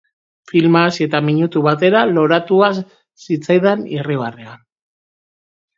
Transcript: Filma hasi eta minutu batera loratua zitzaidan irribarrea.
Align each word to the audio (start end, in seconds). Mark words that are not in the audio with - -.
Filma 0.51 0.79
hasi 0.85 1.05
eta 1.07 1.21
minutu 1.27 1.63
batera 1.67 2.01
loratua 2.15 2.73
zitzaidan 3.27 3.87
irribarrea. 3.99 4.61